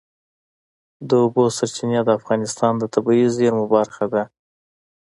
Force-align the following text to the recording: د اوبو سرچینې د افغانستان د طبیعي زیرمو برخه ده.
د 1.07 1.09
اوبو 1.23 1.43
سرچینې 1.57 1.99
د 2.05 2.09
افغانستان 2.19 2.71
د 2.77 2.83
طبیعي 2.93 3.27
زیرمو 3.37 3.65
برخه 3.75 4.05
ده. 4.13 4.23